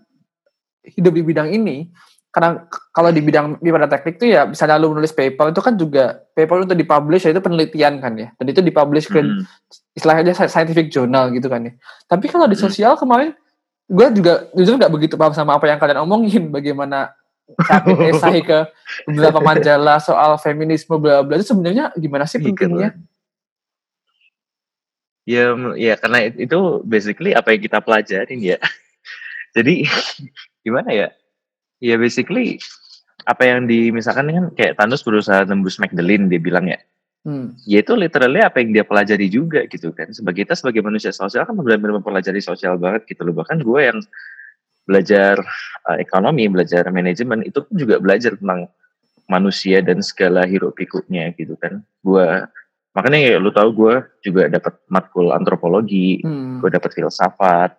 hidup 0.83 1.13
di 1.13 1.23
bidang 1.23 1.49
ini, 1.49 1.89
karena 2.29 2.65
kalau 2.91 3.09
di 3.09 3.21
bidang 3.21 3.57
di 3.59 3.69
pada 3.69 3.87
teknik 3.87 4.17
itu 4.17 4.31
ya 4.31 4.47
misalnya 4.47 4.77
lu 4.77 4.93
menulis 4.93 5.11
paper 5.11 5.51
itu 5.51 5.61
kan 5.61 5.75
juga 5.75 6.05
paper 6.31 6.63
untuk 6.63 6.75
dipublish 6.75 7.27
ya 7.27 7.35
itu 7.35 7.43
penelitian 7.43 7.99
kan 7.99 8.15
ya 8.15 8.31
dan 8.39 8.47
itu 8.47 8.63
dipublish 8.63 9.07
ke 9.07 9.19
Mm-mm. 9.19 9.43
istilahnya 9.93 10.31
sci- 10.31 10.47
scientific 10.47 10.89
journal 10.89 11.29
gitu 11.31 11.51
kan 11.51 11.67
ya. 11.67 11.73
Tapi 12.07 12.31
kalau 12.31 12.47
di 12.47 12.55
Hmm. 12.55 12.65
sosial 12.65 12.95
kemarin 12.95 13.35
gue 13.91 14.07
juga 14.15 14.47
jujur 14.55 14.79
nggak 14.79 14.93
begitu 14.95 15.19
paham 15.19 15.35
sama 15.35 15.59
apa 15.59 15.67
yang 15.67 15.83
kalian 15.83 16.07
omongin 16.07 16.47
bagaimana 16.55 17.11
sakit 17.51 18.15
esai 18.15 18.47
ke 18.47 18.71
beberapa 19.11 19.43
majalah 19.43 19.99
soal 19.99 20.39
feminisme 20.39 20.95
bla 21.03 21.27
bla 21.27 21.35
itu 21.35 21.51
sebenarnya 21.51 21.91
gimana 21.99 22.23
sih 22.23 22.39
pentingnya? 22.39 22.95
Ya, 25.29 25.53
ya 25.77 25.95
karena 26.01 26.19
it- 26.27 26.41
itu 26.41 26.81
basically 26.85 27.37
apa 27.37 27.53
yang 27.53 27.63
kita 27.63 27.79
pelajarin 27.85 28.41
ya. 28.41 28.59
Jadi 29.57 29.85
gimana 30.65 30.91
ya? 30.91 31.09
Ya 31.81 31.97
basically 31.97 32.61
apa 33.29 33.45
yang 33.45 33.69
di 33.69 33.93
misalkan 33.93 34.33
kan 34.33 34.47
kayak 34.57 34.77
Thanos 34.81 35.05
berusaha 35.05 35.45
tembus 35.45 35.77
Magdalene 35.77 36.29
dia 36.29 36.41
bilang 36.41 36.69
ya. 36.69 36.81
Hmm. 37.21 37.53
Ya 37.69 37.85
itu 37.85 37.93
literally 37.93 38.41
apa 38.41 38.65
yang 38.65 38.73
dia 38.73 38.85
pelajari 38.85 39.29
juga 39.29 39.69
gitu 39.69 39.93
kan. 39.93 40.09
Sebagai 40.09 40.49
kita 40.49 40.57
sebagai 40.57 40.81
manusia 40.81 41.13
sosial 41.13 41.45
kan 41.45 41.53
benar-benar 41.53 42.01
mempelajari 42.01 42.41
sosial 42.41 42.81
banget 42.81 43.05
gitu 43.13 43.29
loh. 43.29 43.37
Bahkan 43.37 43.61
gue 43.61 43.81
yang 43.81 43.99
belajar 44.89 45.37
uh, 45.85 45.97
ekonomi, 46.01 46.49
belajar 46.49 46.89
manajemen 46.89 47.45
itu 47.45 47.61
pun 47.61 47.75
juga 47.77 48.01
belajar 48.01 48.41
tentang 48.41 48.73
manusia 49.29 49.85
dan 49.85 50.01
segala 50.01 50.49
hiruk 50.49 50.75
pikuknya 50.81 51.31
gitu 51.37 51.55
kan. 51.61 51.85
Gue 52.01 52.25
makanya 52.91 53.19
ya 53.19 53.37
lu 53.39 53.55
tahu 53.55 53.71
gue 53.75 53.95
juga 54.23 54.51
dapat 54.51 54.75
matkul 54.91 55.31
antropologi, 55.31 56.21
Hmm. 56.23 56.59
gue 56.59 56.71
dapat 56.71 56.91
filsafat. 56.91 57.77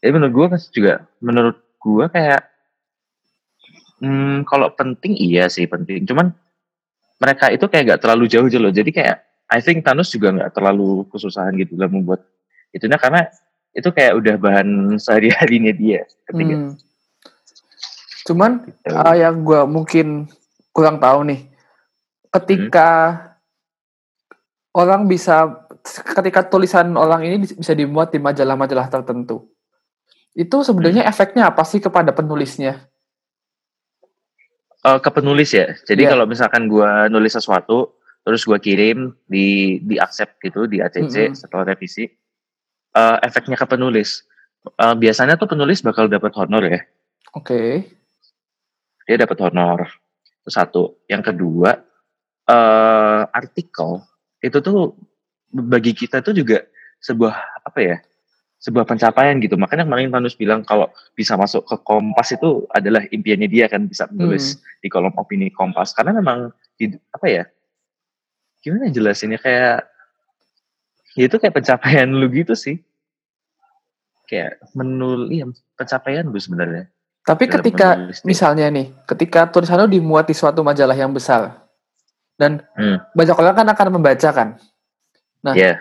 Jadi 0.00 0.10
menurut 0.12 0.32
gue 0.32 0.46
kan 0.56 0.60
juga 0.72 0.92
menurut 1.20 1.56
gue 1.80 2.04
kayak 2.08 2.42
hmm, 4.00 4.44
kalau 4.48 4.72
penting 4.72 5.16
iya 5.16 5.48
sih 5.48 5.68
penting. 5.68 6.04
Cuman 6.04 6.32
mereka 7.16 7.48
itu 7.48 7.64
kayak 7.68 7.96
gak 7.96 8.02
terlalu 8.04 8.28
jauh 8.28 8.48
loh. 8.60 8.72
Jadi 8.72 8.92
kayak 8.92 9.16
I 9.46 9.62
think 9.62 9.86
Thanos 9.86 10.10
juga 10.10 10.34
nggak 10.34 10.52
terlalu 10.58 11.06
kesusahan 11.06 11.54
gitu 11.54 11.78
lah 11.78 11.86
membuat 11.86 12.26
itunya 12.74 12.98
karena 12.98 13.30
itu 13.72 13.88
kayak 13.94 14.18
udah 14.18 14.34
bahan 14.40 14.68
sehari-harinya 15.04 15.72
dia 15.76 16.02
ketika 16.26 16.54
Hmm. 16.56 16.72
Cuman 18.26 18.66
gitu. 18.66 18.90
uh, 18.90 19.14
yang 19.14 19.46
gue 19.46 19.60
mungkin 19.70 20.26
kurang 20.74 20.98
tahu 20.98 21.30
nih, 21.30 21.46
ketika 22.34 23.22
orang 24.76 25.08
bisa, 25.08 25.64
ketika 26.12 26.44
tulisan 26.44 26.92
orang 27.00 27.24
ini 27.24 27.48
bisa 27.48 27.72
dimuat 27.72 28.12
di 28.12 28.20
majalah-majalah 28.20 28.92
tertentu, 28.92 29.48
itu 30.36 30.56
sebenarnya 30.60 31.08
efeknya 31.08 31.48
apa 31.48 31.64
sih 31.64 31.80
kepada 31.80 32.12
penulisnya? 32.12 32.84
Eh, 34.84 34.98
ke 35.00 35.10
penulis 35.10 35.50
ya. 35.56 35.72
Jadi 35.88 36.04
Iya. 36.04 36.12
kalau 36.12 36.28
misalkan 36.28 36.68
gua 36.68 37.08
nulis 37.08 37.32
sesuatu, 37.32 37.96
terus 38.20 38.44
gua 38.44 38.60
kirim 38.60 39.16
di 39.24 39.80
di 39.80 39.96
accept 39.96 40.36
gitu 40.44 40.68
di 40.68 40.84
ACC 40.84 41.32
Mm-mm. 41.32 41.34
setelah 41.34 41.72
revisi, 41.72 42.04
eh, 42.92 43.16
efeknya 43.24 43.56
ke 43.56 43.66
penulis. 43.66 44.28
Eh, 44.76 44.94
biasanya 44.94 45.40
tuh 45.40 45.48
penulis 45.48 45.80
bakal 45.80 46.06
dapat 46.06 46.36
honor 46.36 46.68
ya. 46.68 46.80
Oke. 47.32 47.88
Dia 49.08 49.16
dapat 49.16 49.38
honor. 49.40 49.88
Itu 50.44 50.50
satu. 50.52 50.82
Yang 51.08 51.32
kedua, 51.32 51.70
eh 52.46 53.22
artikel 53.32 54.04
itu 54.40 54.58
tuh 54.60 54.94
bagi 55.52 55.96
kita 55.96 56.20
tuh 56.20 56.36
juga 56.36 56.64
sebuah 57.00 57.34
apa 57.64 57.80
ya? 57.80 57.96
sebuah 58.56 58.88
pencapaian 58.88 59.36
gitu. 59.38 59.54
Makanya 59.60 59.84
kemarin 59.84 60.10
Tanus 60.10 60.34
bilang 60.34 60.64
kalau 60.64 60.88
bisa 61.12 61.36
masuk 61.36 61.68
ke 61.68 61.76
Kompas 61.84 62.32
itu 62.32 62.64
adalah 62.72 63.04
impiannya 63.12 63.48
dia 63.48 63.68
kan 63.68 63.84
bisa 63.84 64.08
menulis 64.08 64.58
di 64.80 64.88
kolom 64.88 65.12
opini 65.20 65.52
Kompas 65.52 65.92
karena 65.92 66.16
memang 66.16 66.50
apa 67.12 67.26
ya? 67.28 67.44
Gimana 68.64 68.90
jelasinnya 68.90 69.38
kayak 69.38 69.86
ya 71.14 71.24
itu 71.28 71.36
kayak 71.36 71.54
pencapaian 71.54 72.08
lu 72.08 72.26
gitu 72.32 72.56
sih. 72.56 72.80
Kayak 74.26 74.58
menul 74.74 75.30
iya 75.30 75.46
pencapaian 75.78 76.26
lu 76.26 76.40
sebenarnya. 76.40 76.90
Tapi 77.22 77.46
ketika 77.50 77.94
menulis 77.98 78.24
misalnya 78.26 78.66
nih, 78.70 78.90
ketika 79.06 79.46
tulisan 79.50 79.78
lu 79.84 79.90
dimuat 79.90 80.26
di 80.26 80.34
suatu 80.34 80.62
majalah 80.66 80.96
yang 80.96 81.14
besar 81.14 81.65
dan 82.36 82.64
Hmm. 82.76 83.00
banyak 83.12 83.36
orang 83.36 83.54
kan 83.56 83.68
akan 83.68 83.86
membacakan. 83.96 84.48
Nah, 85.40 85.54
Ya. 85.56 85.80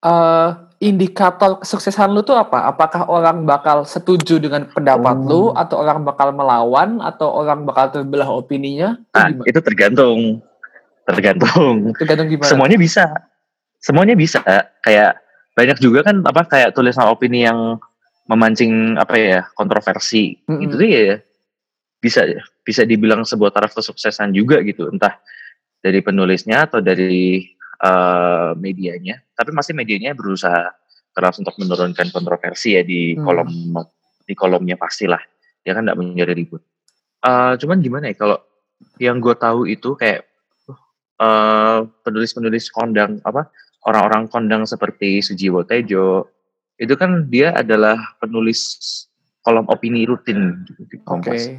eh, 0.00 0.48
indikator 0.80 1.64
kesuksesan 1.64 2.12
lu 2.12 2.20
tuh 2.20 2.36
apa? 2.36 2.68
Apakah 2.68 3.08
orang 3.08 3.48
bakal 3.48 3.88
setuju 3.88 4.36
dengan 4.36 4.68
pendapat 4.68 5.16
Oh. 5.16 5.28
lu 5.28 5.42
atau 5.52 5.80
orang 5.80 6.04
bakal 6.04 6.32
melawan 6.32 7.00
atau 7.00 7.32
orang 7.32 7.64
bakal 7.64 7.88
terbelah 7.88 8.28
opininya? 8.28 9.00
Itu 9.00 9.16
Nah, 9.16 9.28
itu 9.48 9.60
tergantung. 9.64 10.18
Tergantung. 11.04 11.92
Tergantung 11.96 12.28
gimana? 12.28 12.48
Semuanya 12.48 12.76
bisa. 12.80 13.04
Semuanya 13.80 14.16
bisa. 14.16 14.40
Kayak 14.80 15.20
banyak 15.54 15.78
juga 15.78 16.00
kan 16.02 16.20
apa 16.24 16.48
kayak 16.48 16.74
tulisan 16.74 17.06
opini 17.06 17.44
yang 17.46 17.78
memancing 18.24 18.96
apa 18.96 19.14
ya 19.20 19.40
kontroversi 19.52 20.40
Mm-mm. 20.48 20.64
itu 20.64 20.74
tuh 20.80 20.88
ya 20.88 21.20
bisa 22.00 22.24
bisa 22.64 22.82
dibilang 22.82 23.22
sebuah 23.22 23.52
taraf 23.52 23.76
kesuksesan 23.76 24.32
juga 24.32 24.64
gitu 24.64 24.88
entah 24.88 25.20
dari 25.84 26.00
penulisnya 26.00 26.64
atau 26.64 26.80
dari 26.80 27.44
eh, 27.84 28.50
medianya. 28.56 29.20
Tapi 29.36 29.52
masih 29.52 29.76
medianya 29.76 30.16
berusaha 30.16 30.72
keras 31.12 31.36
untuk 31.36 31.52
menurunkan 31.60 32.08
kontroversi 32.08 32.80
ya 32.80 32.82
di 32.82 33.12
Hmm. 33.12 33.28
kolom 33.28 33.48
di 34.24 34.32
kolomnya 34.32 34.80
pastilah 34.80 35.20
ya 35.60 35.76
kan 35.76 35.84
nggak 35.84 35.98
menjadi 36.00 36.32
ribut. 36.32 36.64
Eh, 37.20 37.52
cuman 37.60 37.84
gimana 37.84 38.08
ya 38.08 38.16
kalau 38.16 38.40
yang 38.96 39.20
gue 39.20 39.36
tahu 39.36 39.68
itu 39.68 39.92
kayak 40.00 40.24
eh, 41.20 41.78
penulis-penulis 42.02 42.72
kondang 42.72 43.20
apa 43.28 43.52
orang-orang 43.84 44.32
kondang 44.32 44.64
seperti 44.64 45.20
Sujiwo 45.20 45.68
Tejo 45.68 46.32
itu 46.80 46.94
kan 46.96 47.28
dia 47.28 47.52
adalah 47.52 48.00
penulis 48.18 48.80
kolom 49.44 49.68
opini 49.68 50.08
rutin 50.08 50.64
di. 50.88 50.96
Kompas. 51.04 51.52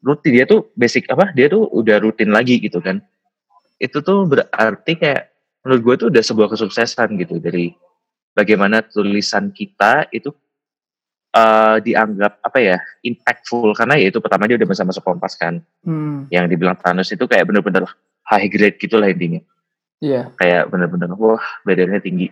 Rutin 0.00 0.30
dia 0.30 0.46
tuh 0.46 0.70
basic 0.78 1.10
apa 1.10 1.34
dia 1.34 1.50
tuh 1.50 1.66
udah 1.74 1.98
rutin 1.98 2.30
lagi 2.30 2.62
gitu 2.62 2.78
kan 2.78 3.02
itu 3.76 3.98
tuh 3.98 4.24
berarti 4.24 4.92
kayak 4.94 5.22
menurut 5.60 5.80
gue 5.82 5.94
tuh 5.96 6.08
udah 6.08 6.22
sebuah 6.22 6.48
kesuksesan 6.48 7.16
gitu 7.16 7.36
dari 7.36 7.74
bagaimana 8.32 8.80
tulisan 8.80 9.50
kita 9.50 10.08
itu 10.10 10.32
eh, 11.30 11.76
dianggap 11.80 12.40
apa 12.40 12.58
ya 12.58 12.76
impactful 13.02 13.72
karena 13.72 13.96
ya 13.96 14.08
itu 14.08 14.18
pertama 14.18 14.44
dia 14.44 14.56
udah 14.56 14.66
bisa 14.66 14.82
masuk 14.82 15.02
kompas 15.02 15.34
kan 15.34 15.60
Hmm, 15.82 16.26
yang 16.28 16.46
dibilang 16.46 16.74
Thanos 16.76 17.08
itu 17.08 17.24
kayak 17.24 17.44
bener-bener 17.44 17.84
high 18.24 18.46
grade 18.46 18.76
gitu 18.76 18.96
lah 18.96 19.06
intinya 19.06 19.38
Iya. 19.96 20.28
kayak 20.34 20.68
bener-bener 20.68 21.08
wah 21.12 21.40
badannya 21.62 21.98
tinggi 21.98 22.28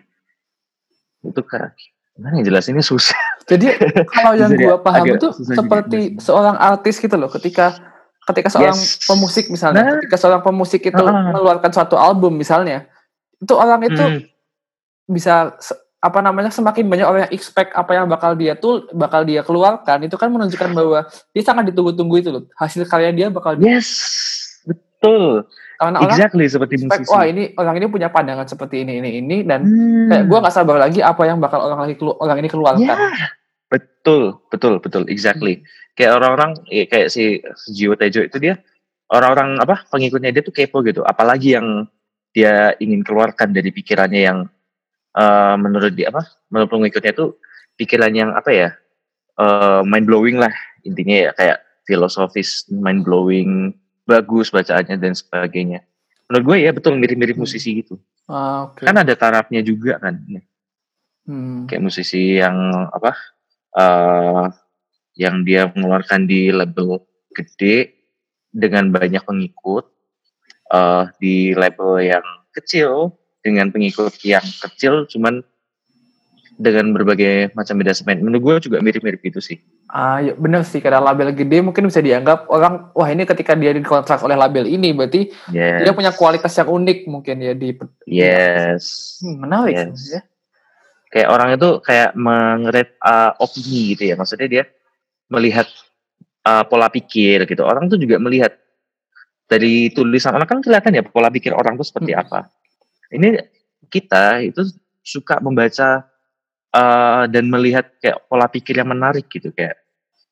itu 1.22 1.40
kayak 1.40 1.72
gimana 2.12 2.38
ya 2.38 2.44
jelasinnya 2.44 2.82
susah 2.82 3.16
Jadi 3.44 3.72
kalau 4.06 4.36
yang 4.40 4.52
gua 4.54 4.76
paham 4.78 5.04
itu 5.10 5.28
seperti 5.34 5.98
jelasin. 6.12 6.20
seorang 6.20 6.56
artis 6.56 6.96
gitu 6.96 7.12
loh. 7.12 7.28
Ketika 7.28 7.76
ketika 8.24 8.48
seorang 8.48 8.72
Yes. 8.72 9.04
pemusik 9.04 9.48
misalnya, 9.48 9.82
Nah. 9.82 9.92
ketika 9.98 10.16
seorang 10.16 10.40
pemusik 10.40 10.80
itu 10.82 10.96
Ah. 10.98 11.12
mengeluarkan 11.28 11.70
suatu 11.70 11.94
album 11.94 12.34
misalnya, 12.34 12.88
itu 13.36 13.52
orang 13.52 13.80
itu 13.82 14.00
Hmm. 14.00 14.20
bisa 15.04 15.52
apa 15.98 16.20
namanya 16.20 16.48
semakin 16.48 16.84
banyak 16.84 17.04
orang 17.04 17.22
yang 17.22 17.32
expect 17.32 17.72
apa 17.72 17.92
yang 17.94 18.04
bakal 18.06 18.32
dia 18.32 18.52
tuh 18.54 18.84
bakal 18.92 19.20
dia 19.22 19.40
keluarkan 19.40 20.04
itu 20.04 20.16
kan 20.16 20.28
menunjukkan 20.28 20.70
bahwa 20.70 21.04
dia 21.32 21.42
sangat 21.42 21.64
ditunggu-tunggu 21.66 22.16
itu 22.18 22.28
loh 22.28 22.44
hasil 22.54 22.84
karya 22.84 23.08
dia 23.08 23.28
bakal 23.28 23.56
yes 23.56 23.88
betul 24.62 25.48
karena 25.74 25.96
orang 25.98 26.12
exactly 26.12 26.44
seperti 26.44 26.76
expect 26.78 27.04
musisi 27.04 27.08
wah 27.08 27.24
ini 27.24 27.42
orang 27.54 27.74
ini 27.74 27.86
punya 27.86 28.08
pandangan 28.08 28.44
seperti 28.44 28.84
ini 28.84 29.00
ini 29.00 29.10
ini 29.18 29.36
dan 29.42 29.64
Hmm. 29.64 30.08
kayak 30.08 30.24
gua 30.24 30.38
nggak 30.40 30.54
sabar 30.54 30.76
lagi 30.78 31.00
apa 31.00 31.22
yang 31.24 31.38
bakal 31.38 31.60
orang 31.62 31.80
lagi 31.80 31.96
kelu- 31.96 32.18
orang 32.18 32.36
ini 32.38 32.48
keluarkan 32.48 32.84
Ya, 32.84 32.96
betul, 33.70 34.22
betul, 34.48 34.74
betul, 34.78 35.02
exactly. 35.08 35.64
Kayak 35.94 36.12
orang-orang, 36.18 36.50
ya, 36.68 36.84
kayak 36.90 37.08
si 37.08 37.38
Jiwo 37.70 37.94
Tejo 37.94 38.26
itu 38.26 38.36
dia 38.42 38.58
orang-orang 39.14 39.62
apa 39.62 39.86
pengikutnya 39.88 40.34
dia 40.34 40.42
tuh 40.42 40.50
kepo 40.54 40.82
gitu. 40.82 41.06
Apalagi 41.06 41.54
yang 41.54 41.86
dia 42.34 42.74
ingin 42.82 43.06
keluarkan 43.06 43.54
dari 43.54 43.70
pikirannya 43.70 44.20
yang 44.26 44.38
uh, 45.14 45.54
menurut 45.54 45.94
dia 45.94 46.10
apa 46.10 46.26
menurut 46.50 46.66
pengikutnya 46.66 47.14
itu 47.14 47.38
pikiran 47.78 48.10
yang 48.10 48.30
apa 48.34 48.50
ya 48.50 48.68
uh, 49.38 49.86
mind 49.86 50.10
blowing 50.10 50.42
lah 50.42 50.50
intinya 50.82 51.14
ya 51.14 51.32
kayak 51.38 51.58
filosofis 51.86 52.66
mind 52.74 53.06
blowing 53.06 53.70
bagus 54.04 54.50
bacaannya 54.50 54.98
dan 54.98 55.14
sebagainya 55.14 55.86
menurut 56.26 56.44
gue 56.44 56.56
ya 56.66 56.70
betul 56.74 56.98
mirip-mirip 56.98 57.38
musisi 57.38 57.80
gitu 57.80 57.96
Ah, 58.26 58.66
oke. 58.72 58.82
kan 58.82 58.96
ada 58.98 59.14
tarafnya 59.14 59.60
juga 59.62 60.00
kan 60.02 60.18
Hmm. 61.24 61.64
kayak 61.64 61.80
musisi 61.80 62.36
yang 62.36 62.52
apa 62.92 63.16
uh, 63.80 64.44
yang 65.14 65.46
dia 65.46 65.70
mengeluarkan 65.70 66.26
di 66.26 66.50
label 66.50 67.02
gede 67.34 67.94
dengan 68.54 68.90
banyak 68.90 69.22
pengikut 69.26 69.90
uh, 70.70 71.10
di 71.18 71.54
label 71.54 71.98
yang 72.02 72.24
kecil 72.54 73.14
dengan 73.42 73.70
pengikut 73.74 74.14
yang 74.22 74.44
kecil 74.62 75.06
cuman 75.10 75.42
dengan 76.54 76.94
berbagai 76.94 77.50
macam 77.58 77.74
beda 77.82 77.90
semen 77.90 78.22
menurut 78.22 78.42
gue 78.62 78.70
juga 78.70 78.78
mirip-mirip 78.78 79.18
itu 79.26 79.42
sih. 79.42 79.58
Ah, 79.90 80.22
ya 80.22 80.38
bener 80.38 80.62
sih. 80.62 80.78
Karena 80.78 81.02
label 81.02 81.34
gede 81.34 81.58
mungkin 81.58 81.90
bisa 81.90 81.98
dianggap 81.98 82.46
orang 82.46 82.94
wah 82.94 83.10
ini 83.10 83.26
ketika 83.26 83.58
dia 83.58 83.74
dikontrak 83.74 84.22
oleh 84.22 84.38
label 84.38 84.70
ini 84.70 84.94
berarti 84.94 85.34
yes. 85.50 85.82
dia 85.82 85.90
punya 85.90 86.14
kualitas 86.14 86.54
yang 86.54 86.70
unik 86.70 86.98
mungkin 87.10 87.42
ya 87.42 87.52
di 87.58 87.74
yes. 88.06 89.18
Hmm, 89.18 89.42
menarik 89.42 89.74
Yes. 89.74 90.14
ya. 90.14 90.20
kayak 91.10 91.28
orang 91.30 91.48
itu 91.54 91.70
kayak 91.82 92.10
mengerit 92.18 92.90
uh, 93.02 93.34
opini 93.42 93.94
gitu 93.94 94.02
ya. 94.10 94.14
Maksudnya 94.14 94.46
dia 94.50 94.64
melihat 95.32 95.68
uh, 96.44 96.64
pola 96.66 96.88
pikir 96.92 97.44
gitu 97.48 97.62
orang 97.64 97.88
tuh 97.88 97.96
juga 97.96 98.20
melihat 98.20 98.52
dari 99.48 99.92
tulisan 99.92 100.32
orang 100.36 100.48
kan 100.48 100.60
kelihatan 100.64 100.96
ya 100.96 101.02
pola 101.04 101.28
pikir 101.28 101.52
orang 101.52 101.76
tuh 101.76 101.86
seperti 101.86 102.16
Hmm. 102.16 102.22
apa 102.24 102.40
ini 103.12 103.38
kita 103.92 104.40
itu 104.44 104.64
suka 105.04 105.38
membaca 105.38 106.08
uh, 106.72 107.24
dan 107.28 107.48
melihat 107.52 107.92
kayak 108.00 108.24
pola 108.26 108.48
pikir 108.48 108.80
yang 108.80 108.88
menarik 108.88 109.28
gitu 109.28 109.52
kayak 109.52 109.76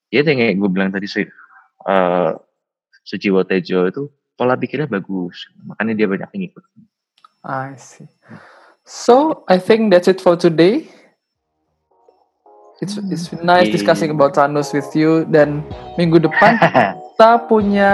ya 0.08 0.24
kayak 0.24 0.56
gue 0.56 0.70
bilang 0.72 0.92
tadi 0.92 1.08
sih 1.08 1.28
uh, 1.88 2.32
Suci 3.02 3.28
Wotejo 3.28 3.88
itu 3.88 4.02
pola 4.36 4.56
pikirnya 4.56 4.88
bagus 4.88 5.48
makanya 5.68 5.92
dia 5.92 6.06
banyak 6.08 6.28
pengikut 6.32 6.64
I 7.42 7.74
see. 7.74 8.06
So 8.86 9.44
I 9.48 9.58
think 9.58 9.90
that's 9.90 10.06
it 10.06 10.22
for 10.22 10.38
today. 10.38 10.86
It's 12.82 12.98
it's 12.98 13.30
nice 13.46 13.70
Okay. 13.70 13.78
discussing 13.78 14.10
about 14.10 14.34
Thanos 14.34 14.74
with 14.74 14.90
you 14.98 15.22
dan 15.30 15.62
minggu 15.94 16.18
depan 16.18 16.58
kita 17.14 17.46
punya 17.46 17.92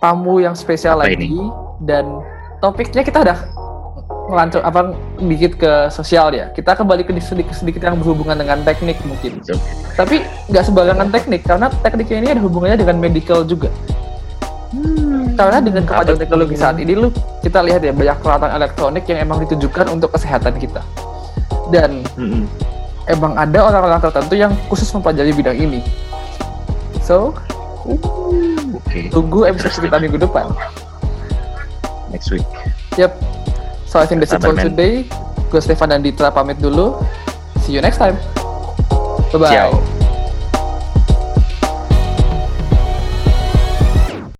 tamu 0.00 0.40
yang 0.40 0.56
spesial 0.56 0.96
Apa 0.96 1.12
lagi 1.12 1.28
ini? 1.28 1.44
dan 1.84 2.08
topiknya 2.64 3.04
kita 3.04 3.20
udah 3.20 3.36
ngelancur 4.32 4.64
apa 4.64 4.96
dikit 5.20 5.60
ke 5.60 5.72
sosial 5.92 6.32
ya. 6.32 6.48
Kita 6.56 6.72
kembali 6.72 7.04
ke 7.04 7.12
sedikit 7.20 7.52
sedikit 7.52 7.84
yang 7.84 8.00
berhubungan 8.00 8.40
dengan 8.40 8.64
teknik 8.64 8.96
mungkin. 9.04 9.44
So, 9.44 9.60
Tapi 9.92 10.24
nggak 10.48 10.64
sembarangan 10.64 11.12
teknik 11.12 11.44
karena 11.44 11.68
tekniknya 11.84 12.16
ini 12.16 12.28
ada 12.38 12.40
hubungannya 12.40 12.80
dengan 12.80 12.96
medical 12.96 13.44
juga. 13.44 13.68
Karena 15.36 15.60
dengan 15.60 15.84
kemajuan 15.84 16.16
teknologi 16.16 16.56
saat 16.56 16.80
ini 16.80 16.96
lu 16.96 17.12
kita 17.44 17.60
lihat 17.60 17.84
ya 17.84 17.92
banyak 17.92 18.16
peralatan 18.24 18.56
elektronik 18.56 19.04
yang 19.04 19.20
emang 19.20 19.44
ditujukan 19.44 19.92
untuk 19.92 20.16
kesehatan 20.16 20.56
kita. 20.56 20.80
Dan 21.68 22.06
mm-mm. 22.16 22.44
Emang 23.10 23.34
ada 23.34 23.58
orang-orang 23.66 24.00
tertentu 24.00 24.34
yang 24.38 24.52
khusus 24.70 24.88
mempelajari 24.94 25.34
bidang 25.34 25.58
ini. 25.58 25.80
So, 27.02 27.34
oke 27.84 29.00
tunggu 29.10 29.46
episode 29.50 29.86
kita 29.86 29.98
minggu 29.98 30.18
depan. 30.20 30.50
next 32.10 32.30
week 32.34 32.46
Yep. 32.98 33.14
So 33.86 34.02
I 34.02 34.06
think 34.06 34.22
that's 34.22 34.34
it 34.34 34.42
for 34.42 34.54
men. 34.54 34.70
today. 34.70 35.06
Gue 35.50 35.62
Stefan 35.62 35.90
dan 35.94 36.02
Ditra 36.02 36.30
pamit 36.30 36.58
dulu. 36.58 36.98
See 37.62 37.74
you 37.74 37.82
next 37.82 37.98
time. 37.98 38.18
Bye 39.30 39.38
bye. 39.38 39.50
Ciao. 39.50 39.89